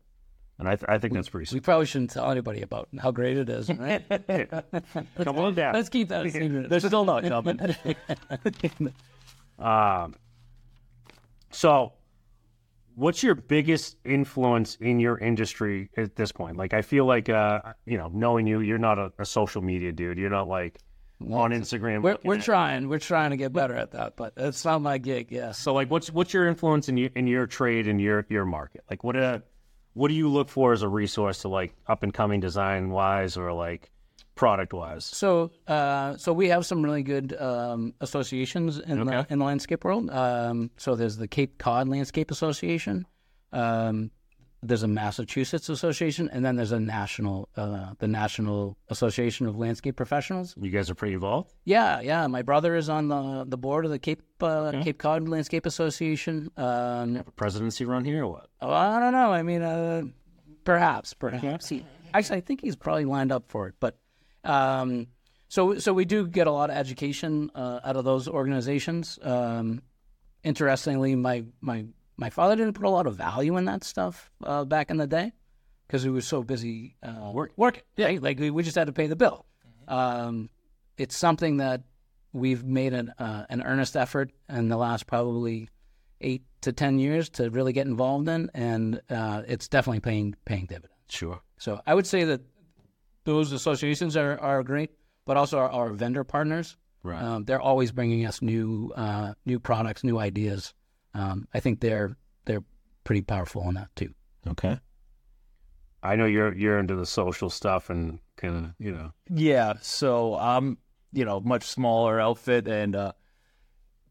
[0.57, 3.37] And I, th- I think that's pretty We probably shouldn't tell anybody about how great
[3.37, 4.07] it is, right?
[5.21, 5.73] Come on down.
[5.73, 6.69] Let's keep that a secret.
[6.69, 7.59] They're still not coming.
[9.57, 10.15] Um,
[11.49, 11.93] so,
[12.95, 16.57] what's your biggest influence in your industry at this point?
[16.57, 19.91] Like, I feel like, uh, you know, knowing you, you're not a, a social media
[19.91, 20.17] dude.
[20.17, 20.79] You're not like
[21.21, 22.01] on Instagram.
[22.01, 22.89] We're, we're trying.
[22.89, 25.31] We're trying to get better at that, but it's not my gig.
[25.31, 25.59] Yes.
[25.59, 28.83] So, like, what's what's your influence in your in your trade and your your market?
[28.89, 29.39] Like, what uh,
[29.93, 33.37] what do you look for as a resource to like up and coming design wise
[33.37, 33.91] or like
[34.35, 35.05] product wise?
[35.05, 39.83] So, uh, so we have some really good um, associations in the in the landscape
[39.83, 40.09] world.
[40.09, 43.05] Um, so there's the Cape Cod Landscape Association.
[43.51, 44.11] Um,
[44.61, 49.95] there's a Massachusetts Association, and then there's a national, uh, the National Association of Landscape
[49.95, 50.55] Professionals.
[50.59, 51.53] You guys are pretty involved.
[51.65, 52.25] Yeah, yeah.
[52.27, 56.49] My brother is on the the board of the Cape uh, Cape Cod Landscape Association.
[56.57, 58.47] Um, Have a presidency run here or what?
[58.61, 59.31] Oh, I don't know.
[59.31, 60.03] I mean, uh,
[60.63, 61.69] perhaps, perhaps.
[61.69, 63.75] He, actually, I think he's probably lined up for it.
[63.79, 63.97] But
[64.45, 65.07] um,
[65.47, 69.19] so, so we do get a lot of education uh, out of those organizations.
[69.21, 69.81] Um,
[70.43, 71.85] interestingly, my my
[72.17, 75.07] my father didn't put a lot of value in that stuff uh, back in the
[75.07, 75.33] day
[75.87, 77.83] because he was so busy uh, work, working.
[77.97, 79.45] Yeah, like we, we just had to pay the bill.
[79.87, 80.49] Um,
[80.97, 81.83] it's something that
[82.33, 85.69] we've made an uh, an earnest effort in the last probably
[86.21, 90.65] eight to ten years to really get involved in, and uh, it's definitely paying paying
[90.65, 90.91] dividends.
[91.07, 91.39] Sure.
[91.57, 92.41] So I would say that
[93.25, 94.91] those associations are, are great,
[95.25, 96.77] but also our, our vendor partners.
[97.03, 97.21] Right.
[97.21, 100.73] Um, they're always bringing us new uh, new products, new ideas.
[101.13, 102.63] Um, I think they're they're
[103.03, 104.13] pretty powerful on that too.
[104.47, 104.79] Okay.
[106.01, 110.35] I know you're you're into the social stuff and kind of you know Yeah, so
[110.35, 110.77] I'm,
[111.13, 113.11] you know, much smaller outfit and uh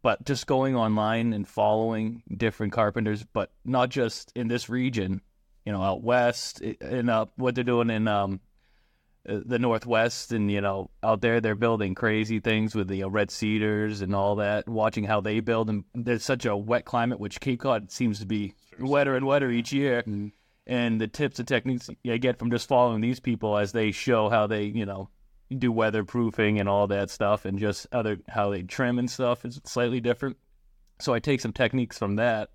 [0.02, 5.22] but just going online and following different carpenters, but not just in this region,
[5.64, 8.40] you know, out west i- and uh, what they're doing in um
[9.26, 13.30] the northwest and you know out there they're building crazy things with the uh, red
[13.30, 17.40] cedars and all that watching how they build and there's such a wet climate which
[17.40, 20.02] cape cod seems to be wetter and wetter each year
[20.66, 24.28] and the tips and techniques I get from just following these people as they show
[24.30, 25.10] how they, you know,
[25.56, 29.60] do weatherproofing and all that stuff, and just other how they trim and stuff is
[29.64, 30.36] slightly different.
[31.00, 32.50] So I take some techniques from that,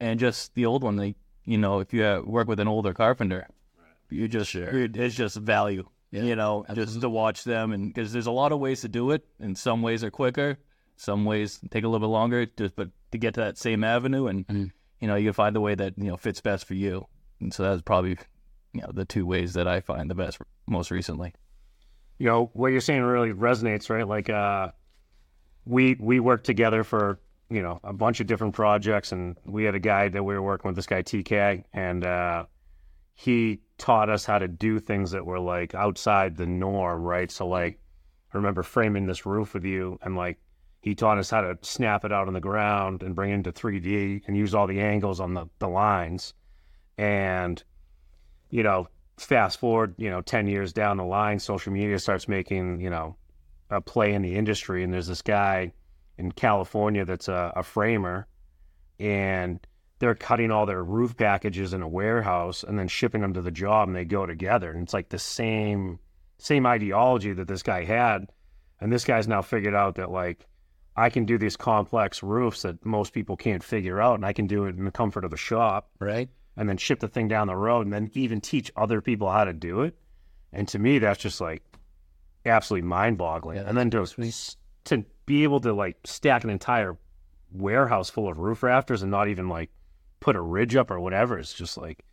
[0.00, 0.96] and just the old one.
[0.96, 3.46] They, you know, if you uh, work with an older carpenter,
[4.10, 5.84] you just it- it's just value.
[6.12, 9.12] you know, just to watch them, and because there's a lot of ways to do
[9.12, 10.58] it, and some ways are quicker,
[10.96, 14.26] some ways take a little bit longer, just but to get to that same avenue,
[14.26, 14.44] and
[15.00, 17.06] you know, you can find the way that you know fits best for you.
[17.40, 18.18] And so that's probably
[18.72, 21.32] you know the two ways that I find the best most recently.
[22.18, 24.06] you know what you're saying really resonates, right?
[24.06, 24.72] Like uh,
[25.64, 27.20] we we worked together for
[27.50, 30.42] you know a bunch of different projects, and we had a guy that we were
[30.42, 32.44] working with, this guy TK, and uh,
[33.20, 37.30] he taught us how to do things that were like outside the norm, right?
[37.30, 37.78] So like,
[38.32, 40.38] I remember framing this roof with you, and like
[40.80, 43.52] he taught us how to snap it out on the ground and bring it into
[43.52, 46.32] 3D and use all the angles on the the lines,
[46.96, 47.62] and
[48.48, 52.80] you know fast forward, you know, 10 years down the line, social media starts making,
[52.80, 53.16] you know,
[53.68, 54.82] a play in the industry.
[54.82, 55.74] And there's this guy
[56.16, 58.26] in California that's a, a framer,
[58.98, 59.60] and
[60.00, 63.50] they're cutting all their roof packages in a warehouse and then shipping them to the
[63.50, 64.72] job, and they go together.
[64.72, 66.00] And it's like the same
[66.38, 68.32] same ideology that this guy had.
[68.80, 70.46] And this guy's now figured out that like
[70.96, 74.46] I can do these complex roofs that most people can't figure out, and I can
[74.46, 76.28] do it in the comfort of a shop Right.
[76.56, 79.44] and then ship the thing down the road and then even teach other people how
[79.44, 79.94] to do it.
[80.52, 81.62] And to me, that's just like
[82.46, 83.58] absolutely mind boggling.
[83.58, 84.06] Yeah, and then to,
[84.84, 86.96] to be able to like stack an entire
[87.52, 89.70] warehouse full of roof rafters and not even like
[90.20, 91.38] put a ridge up or whatever.
[91.38, 92.04] It's just like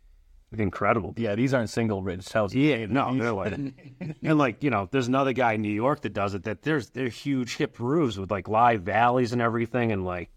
[0.56, 1.14] incredible.
[1.16, 2.56] Yeah, these aren't single ridge houses.
[2.56, 3.52] Yeah, no, they're like,
[4.22, 6.44] and like you know, there's another guy in New York that does it.
[6.44, 10.30] That there's they're huge hip roofs with like live valleys and everything, and like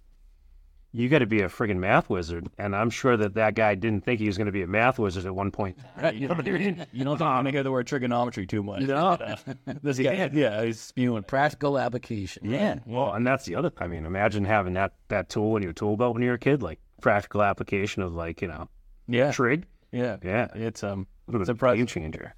[0.94, 2.50] you got to be a friggin' math wizard.
[2.58, 5.00] And I'm sure that that guy didn't think he was going to be a math
[5.00, 5.78] wizard at one point.
[6.02, 6.46] Right, you, don't,
[6.92, 8.82] you don't want to hear the word trigonometry too much.
[8.82, 9.18] No.
[9.84, 11.22] this guy, yeah, he's spewing.
[11.24, 12.50] Practical application.
[12.50, 12.80] Yeah.
[12.86, 13.72] Well, and that's the other.
[13.78, 16.40] I mean, imagine having that that tool in your tool belt when you were a
[16.40, 18.70] kid, like practical application of like you know
[19.08, 19.66] Yeah, trig.
[19.92, 20.48] yeah, Yeah.
[20.56, 22.34] It's um, It's a game changer.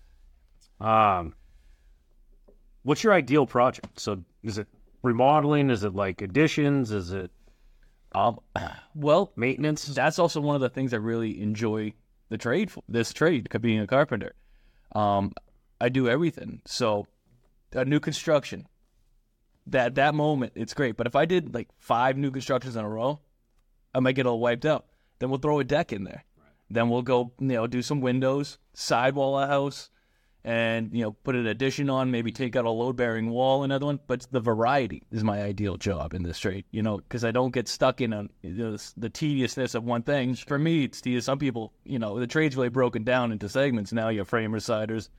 [0.80, 1.34] Um,
[2.84, 3.99] what's your ideal project?
[3.99, 4.67] So, is it
[5.02, 5.69] remodeling?
[5.69, 6.91] Is it like additions?
[6.91, 7.32] Is it
[8.13, 8.39] um,
[8.95, 9.86] well, maintenance?
[9.86, 11.93] that's also one of the things I really enjoy
[12.30, 14.34] the trade for this trade, being a carpenter.
[14.95, 15.34] Um,
[15.82, 16.62] I do everything.
[16.65, 17.08] So,
[17.73, 18.67] a new construction,
[19.67, 20.97] that that moment, it's great.
[20.97, 23.19] But if I did like five new constructions in a row,
[23.93, 24.86] I might get all wiped out.
[25.19, 26.23] Then we'll throw a deck in there.
[26.69, 29.89] Then we'll go, you know, do some windows, sidewall a house,
[30.43, 32.12] and you know, put an addition on.
[32.12, 33.99] Maybe take out a load bearing wall, another one.
[34.08, 37.53] But the variety is my ideal job in this trade, you know, because I don't
[37.53, 40.36] get stuck in on you know, the tediousness of one thing.
[40.36, 41.25] For me, it's tedious.
[41.25, 43.93] Some people, you know, the trade's really broken down into segments.
[43.93, 45.10] Now you have framers, siders,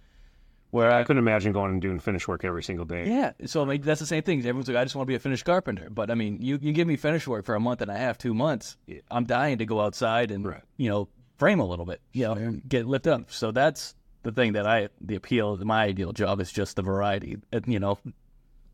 [0.74, 3.06] where I I couldn't imagine going and doing finish work every single day.
[3.08, 4.38] yeah, so I mean that's the same thing.
[4.40, 5.88] Everyone's like, I just want to be a finished carpenter.
[5.90, 8.18] But I mean, you you give me finish work for a month and a half,
[8.18, 8.76] two months,
[9.10, 10.62] I'm dying to go outside and Right.
[10.76, 11.08] you know
[11.38, 13.30] frame a little bit, you know, get lift up.
[13.32, 16.82] So that's the thing that I the appeal of my ideal job is just the
[16.82, 17.98] variety, and, you know,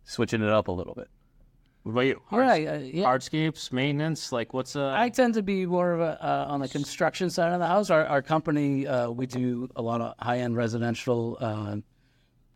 [0.04, 1.08] switching it up a little bit.
[1.82, 2.20] What about you?
[2.30, 3.04] Yeah, uh, yeah.
[3.06, 6.68] Hardscapes, maintenance, like what's uh I tend to be more of a uh, on the
[6.68, 7.88] construction side of the house.
[7.88, 11.76] Our, our company, uh, we do a lot of high end residential uh,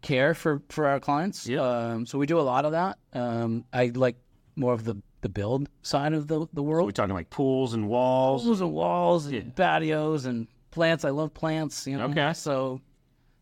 [0.05, 1.49] care for, for our clients.
[1.49, 1.63] Yeah.
[1.63, 2.99] Um, so we do a lot of that.
[3.13, 4.17] Um, I like
[4.55, 6.87] more of the, the build side of the, the world.
[6.87, 8.45] we're talking like pools and walls?
[8.45, 11.05] Pools and walls, and patios and plants.
[11.05, 11.87] I love plants.
[11.87, 12.05] You know.
[12.05, 12.33] Okay.
[12.35, 12.81] So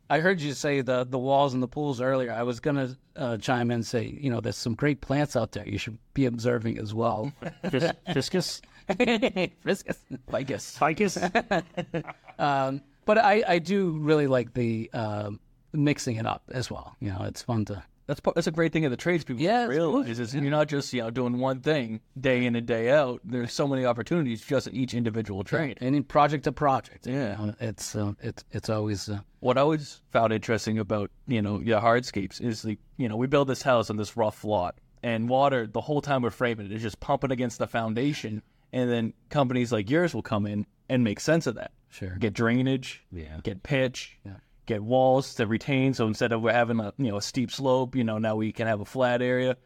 [0.09, 2.33] I heard you say the the walls and the pools earlier.
[2.33, 5.53] I was gonna uh, chime in and say, you know, there's some great plants out
[5.53, 5.69] there.
[5.69, 7.33] You should be observing as well.
[7.71, 8.63] Fis- Fiscus?
[9.63, 9.99] Friscus,
[10.31, 10.79] ficus.
[10.79, 11.19] Ficus?
[12.39, 15.39] Um, but I, I do really like the um
[15.73, 16.97] mixing it up as well.
[17.01, 17.83] You know, it's fun to.
[18.09, 20.67] That's part, that's a great thing of the trades people Yeah, realize is you're not
[20.69, 23.21] just you know doing one thing day in and day out.
[23.25, 25.79] There's so many opportunities just in each individual trade.
[25.81, 27.07] Any project to project.
[27.07, 27.53] Yeah.
[27.61, 31.81] It's uh, it's it's always uh, what I always found interesting about you know your
[31.81, 35.69] hardscapes is like you know we build this house on this rough lot and water
[35.69, 39.71] the whole time we're framing it is just pumping against the foundation and then companies
[39.73, 42.17] like yours will come in and make sense of that Sure.
[42.19, 43.39] get drainage Yeah.
[43.45, 44.33] get pitch Yeah.
[44.67, 47.97] Get walls to retain so instead of we're having a you know a steep slope
[47.97, 49.57] you know now we can have a flat area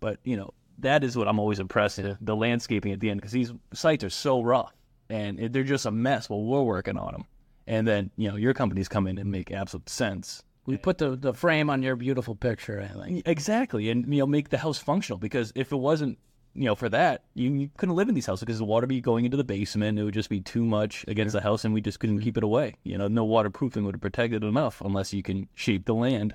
[0.00, 3.20] but you know that is what I'm always impressed with the landscaping at the end
[3.20, 4.72] because these sites are so rough
[5.08, 7.24] and it- they're just a mess while we're working on them
[7.66, 11.14] and then you know your companies come in and make absolute sense we put the,
[11.14, 12.80] the frame on your beautiful picture.
[12.80, 13.28] I think.
[13.28, 16.18] exactly and you know make the house functional because if it wasn't
[16.54, 18.88] you know for that you, you couldn't live in these houses because the water would
[18.88, 21.74] be going into the basement it would just be too much against the house and
[21.74, 24.80] we just couldn't keep it away you know no waterproofing would have protected it enough
[24.80, 26.34] unless you can shape the land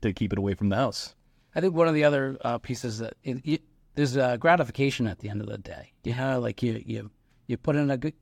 [0.00, 1.14] to keep it away from the house
[1.54, 3.62] I think one of the other uh, pieces that it, it,
[3.94, 5.92] there's uh, gratification at the end of the day.
[6.04, 7.10] You know, like you you
[7.46, 8.14] you put in a good.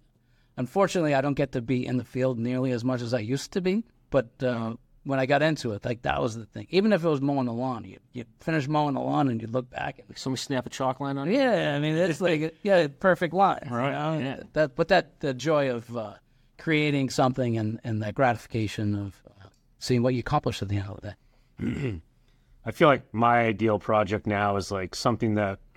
[0.57, 3.53] Unfortunately, I don't get to be in the field nearly as much as I used
[3.53, 3.85] to be.
[4.09, 6.67] But uh, when I got into it, like that was the thing.
[6.71, 9.47] Even if it was mowing the lawn, you you finish mowing the lawn and you
[9.47, 11.39] look back and Somebody snap a chalk line on you?
[11.39, 13.69] yeah, I mean it's like yeah, perfect line.
[13.71, 14.19] Right, you know?
[14.19, 14.43] yeah.
[14.53, 16.15] That but that the joy of uh,
[16.59, 20.89] creating something and and that gratification of uh, seeing what you accomplish at the end
[20.89, 21.15] of the
[21.63, 22.01] day.
[22.67, 25.61] I feel like my ideal project now is like something that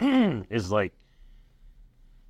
[0.49, 0.93] is like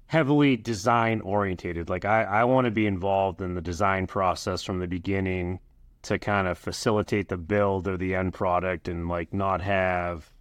[0.08, 1.88] heavily design orientated.
[1.90, 5.60] Like I, I want to be involved in the design process from the beginning
[6.04, 10.32] to kind of facilitate the build or the end product and like not have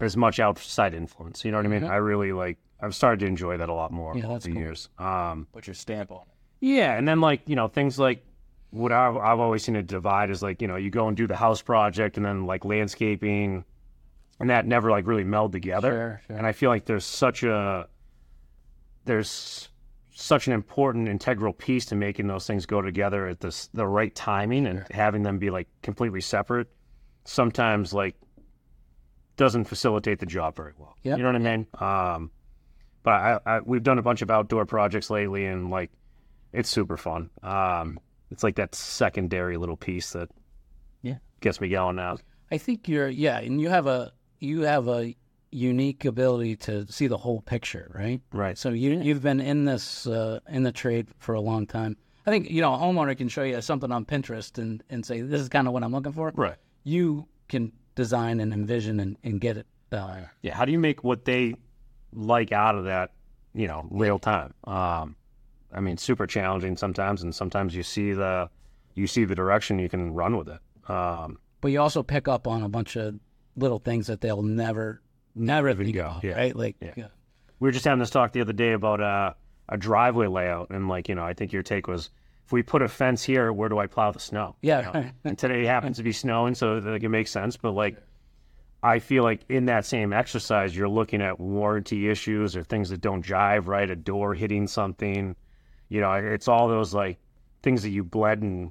[0.00, 1.44] as much outside influence.
[1.44, 1.84] You know what I mean?
[1.84, 4.52] I really like I've started to enjoy that a lot more Yeah, over that's the
[4.52, 4.60] cool.
[4.60, 4.88] years.
[4.98, 8.24] Um put your stamp on it yeah, and then like you know things like
[8.70, 11.26] what I've, I've always seen it divide is like you know you go and do
[11.26, 13.64] the house project and then like landscaping,
[14.40, 15.90] and that never like really meld together.
[15.90, 16.36] Sure, sure.
[16.36, 17.88] And I feel like there's such a
[19.04, 19.68] there's
[20.18, 24.14] such an important integral piece to making those things go together at this the right
[24.14, 26.68] timing and having them be like completely separate.
[27.24, 28.16] Sometimes like
[29.36, 30.96] doesn't facilitate the job very well.
[31.02, 31.18] Yep.
[31.18, 31.66] You know what I mean?
[31.78, 32.30] Um,
[33.02, 35.90] but I, I we've done a bunch of outdoor projects lately, and like
[36.52, 37.28] it's super fun.
[37.42, 37.98] Um,
[38.30, 40.30] it's like that secondary little piece that
[41.02, 41.18] Yeah.
[41.40, 42.16] gets me going now.
[42.50, 45.14] I think you're yeah, and you have a you have a
[45.56, 48.20] unique ability to see the whole picture, right?
[48.32, 48.58] Right.
[48.58, 51.96] So you you've been in this uh, in the trade for a long time.
[52.26, 55.22] I think you know a homeowner can show you something on Pinterest and, and say
[55.22, 56.30] this is kind of what I'm looking for.
[56.34, 56.56] Right.
[56.84, 59.66] You can design and envision and, and get it.
[59.90, 60.54] Uh, Yeah.
[60.54, 61.54] How do you make what they
[62.12, 63.12] like out of that?
[63.54, 64.52] You know, real time.
[64.64, 65.16] Um,
[65.72, 68.50] I mean, super challenging sometimes, and sometimes you see the
[68.94, 70.90] you see the direction you can run with it.
[70.90, 73.18] Um, but you also pick up on a bunch of
[73.56, 75.00] little things that they'll never
[75.70, 76.32] Even think go, yeah.
[76.32, 76.56] right?
[76.56, 76.92] Like Yeah.
[76.96, 77.08] yeah.
[77.60, 79.34] we were just having this talk the other day about uh,
[79.68, 82.10] a driveway layout, and like you know, I think your take was,
[82.44, 84.56] if we put a fence here, where do I plow the snow?
[84.62, 85.10] Yeah, You know?
[85.24, 87.56] and today happens to be snowing, so like, it makes sense.
[87.56, 87.96] But like,
[88.82, 93.00] I feel like in that same exercise, you're looking at warranty issues or things that
[93.00, 95.36] don't jive right, a door hitting something.
[95.88, 97.18] You know, it's all those like
[97.62, 98.70] things that you bled and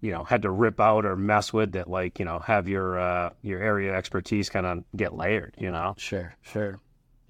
[0.00, 2.98] you know had to rip out or mess with that like you know have your
[2.98, 5.54] uh, your area expertise kind of get layered.
[5.58, 6.78] You know, Sure, sure.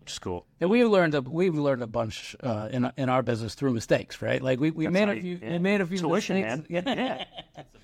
[0.01, 0.47] which is cool.
[0.61, 4.21] And we've learned a we've learned a bunch uh, in in our business through mistakes,
[4.23, 4.43] right?
[4.43, 5.53] Like we, we made a few yeah.
[5.53, 6.69] we made a few Tuition, mistakes.
[6.71, 7.25] man.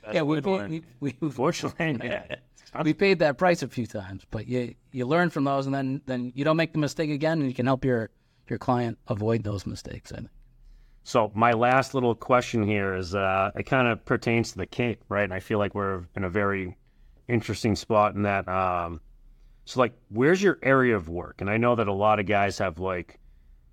[0.05, 0.23] Yeah, yeah.
[0.23, 0.71] We, to learn.
[0.71, 2.37] we, we, we, Fortunately, yeah.
[2.83, 6.01] we paid that price a few times, but you you learn from those, and then
[6.07, 8.11] then you don't make the mistake again, and you can help your
[8.49, 10.11] your client avoid those mistakes.
[10.13, 10.29] I think.
[11.05, 15.03] So my last little question here is uh, it kind of pertains to the Cape,
[15.09, 15.25] right?
[15.25, 16.77] And I feel like we're in a very
[17.29, 18.49] interesting spot in that.
[18.49, 19.01] Um,
[19.65, 21.41] so like, where's your area of work?
[21.41, 23.19] And I know that a lot of guys have like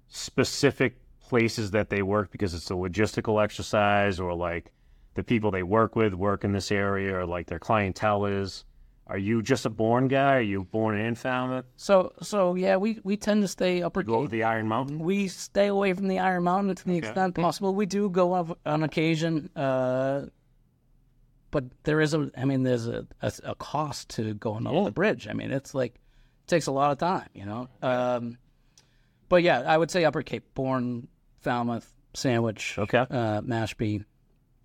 [0.08, 4.72] specific places that they work because it's a logistical exercise, or like
[5.14, 8.66] the people they work with work in this area, or like their clientele is.
[9.10, 10.36] Are you just a Bourne guy?
[10.36, 11.66] Are you Bourne in Falmouth?
[11.76, 15.00] So so yeah, we, we tend to stay upper Go to the Iron Mountain?
[15.00, 17.74] We stay away from the Iron Mountain to the extent possible.
[17.74, 20.28] We do go up on occasion, uh,
[21.52, 22.30] but there is a.
[22.38, 25.28] I mean, there's a, a, a cost to going up the bridge.
[25.28, 27.68] I mean, it's like it takes a lot of time, you know.
[27.82, 28.38] Um,
[29.28, 31.08] but yeah, I would say Upper Cape, Bourne,
[31.42, 33.00] Falmouth, Sandwich, Okay.
[33.00, 34.06] uh, Mashpee,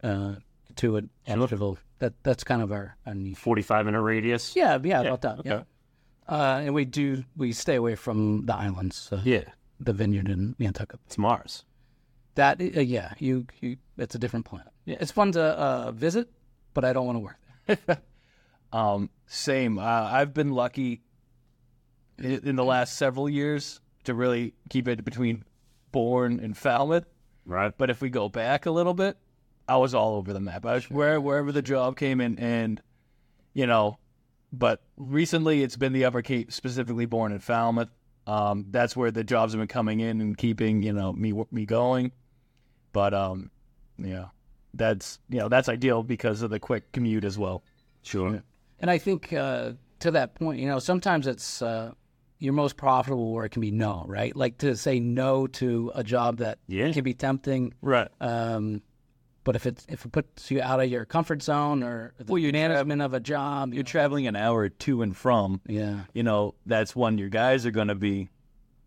[0.02, 0.34] uh,
[0.74, 1.78] Cotuit, Edgeville.
[2.04, 3.38] That that's kind of our, our niche.
[3.38, 4.54] 45 minute radius?
[4.54, 5.38] Yeah, yeah, about that.
[5.40, 5.48] okay.
[5.48, 5.62] Yeah.
[6.28, 9.08] Uh, and we do we stay away from the islands.
[9.10, 9.44] Uh, Yeah.
[9.80, 11.00] the vineyard in Nantucket.
[11.06, 11.64] It's Mars.
[12.34, 14.68] That uh, yeah, you, you it's a different planet.
[14.84, 16.28] Yeah, it's fun to uh, visit,
[16.74, 17.38] but I don't want to work
[17.86, 17.98] there.
[18.72, 19.78] Um, same.
[19.78, 21.00] Uh, I've been lucky
[22.18, 25.44] in, in the last several years to really keep it between
[25.92, 27.06] Bourne and Falmouth.
[27.46, 27.72] Right.
[27.78, 29.16] But if we go back a little bit,
[29.68, 30.66] I was all over the map.
[30.66, 32.80] I was where wherever the job came in, and
[33.54, 33.98] you know,
[34.52, 37.88] but recently it's been the Upper Cape, specifically Bourne in Falmouth.
[38.26, 41.66] Um, that's where the jobs have been coming in and keeping you know me me
[41.66, 42.12] going.
[42.92, 43.50] But um,
[43.98, 44.26] yeah,
[44.74, 47.62] that's you know that's ideal because of the quick commute as well.
[48.02, 48.42] Sure.
[48.80, 51.92] And I think uh, to that point, you know, sometimes it's uh,
[52.38, 54.34] your most profitable work can be no, right?
[54.36, 56.92] Like to say no to a job that Yeah.
[56.92, 57.72] can be tempting.
[57.80, 58.08] Right.
[58.20, 58.82] Um,
[59.44, 62.38] but if it if it puts you out of your comfort zone or the Well,
[62.38, 65.60] you're tra- management of a job, you You're traveling an hour to and from.
[65.66, 68.30] yeah, you know, that's when your guys are going to be,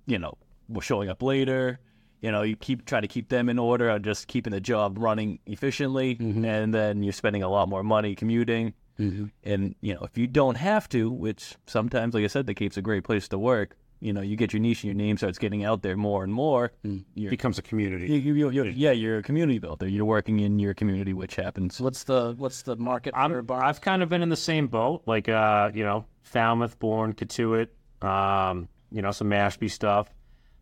[0.05, 0.37] you know,
[0.81, 1.79] showing up later.
[2.19, 4.97] You know, you keep try to keep them in order on just keeping the job
[4.97, 6.43] running efficiently, mm-hmm.
[6.43, 8.73] and then you're spending a lot more money commuting.
[8.99, 9.25] Mm-hmm.
[9.43, 12.77] And you know, if you don't have to, which sometimes, like I said, the Cape's
[12.77, 13.77] a great place to work.
[13.99, 16.31] You know, you get your niche and your name starts getting out there more and
[16.31, 16.71] more.
[17.15, 18.07] You're, becomes a community.
[18.07, 19.87] you, you, you, yeah, you're a community builder.
[19.87, 21.81] You're working in your community, which happens.
[21.81, 23.63] what's the what's the market I'm, bar?
[23.63, 27.69] I've kind of been in the same boat, like uh, you know, Falmouth, Bourne, Cotuit,
[28.01, 30.13] um, you know, some Mashpee stuff.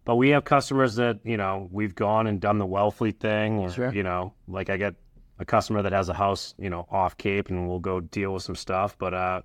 [0.05, 3.69] But we have customers that you know we've gone and done the Wellfleet thing, or
[3.71, 3.91] Sure.
[3.93, 4.95] you know, like I get
[5.39, 8.43] a customer that has a house, you know, off Cape, and we'll go deal with
[8.43, 8.97] some stuff.
[8.97, 9.41] But uh,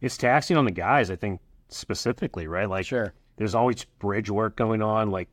[0.00, 2.68] it's taxing on the guys, I think specifically, right?
[2.68, 3.12] Like, Sure.
[3.36, 5.10] There's always bridge work going on.
[5.10, 5.28] Like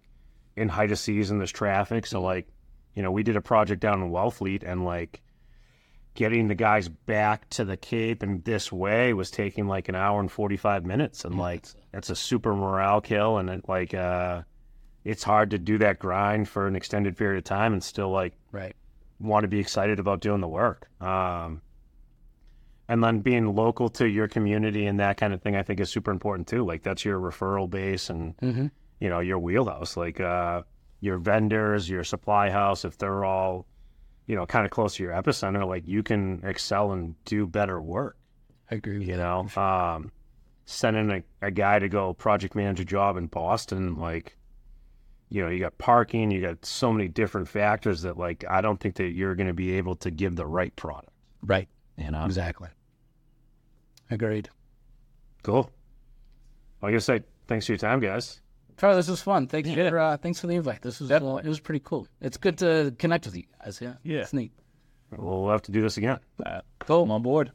[0.56, 2.06] in height of season, there's traffic.
[2.06, 2.48] So like,
[2.96, 5.22] you know, we did a project down in Wellfleet, and like
[6.14, 10.20] getting the guys back to the Cape and this way was taking like an hour
[10.20, 14.42] and 45 minutes, and like that's a super morale kill, and it like uh,
[15.04, 18.34] it's hard to do that grind for an extended period of time and still like
[18.52, 18.76] right.
[19.20, 20.88] want to be excited about doing the work.
[21.00, 21.62] Um,
[22.92, 25.90] and then being local to your community and that kind of thing, I think is
[25.90, 26.66] super important too.
[26.66, 28.36] Like that's your referral base and
[29.00, 29.96] you know your wheelhouse.
[29.96, 30.64] Like uh,
[31.00, 33.66] your vendors, your supply house, if they're all
[34.28, 37.82] you know kind of close to your epicenter, like you can excel and do better
[37.82, 38.18] work.
[38.70, 40.12] I agree You know, um,
[40.66, 44.38] sending a, a guy to go project manager job in Boston, like
[45.30, 48.82] you know, you got parking, you got so many different factors that like I don't
[48.82, 51.14] think that you're going to be able to give the right product.
[51.42, 51.70] Right.
[51.98, 52.68] You know, Exactly.
[54.12, 54.50] Agreed.
[55.44, 55.72] cool.
[56.82, 58.42] Well, I guess say thanks for your time, guys.
[58.78, 59.48] Charlie, this was fun.
[59.48, 60.82] Thanks for uh, thanks for the invite.
[60.82, 62.08] This was uh, it was pretty cool.
[62.20, 63.80] It's good to connect with you guys.
[63.82, 63.94] Yeah.
[64.04, 64.20] Yeah.
[64.20, 64.52] It's neat.
[65.16, 66.20] We'll have to do this again.
[66.46, 67.04] Uh, Cool.
[67.04, 67.52] I'm on board.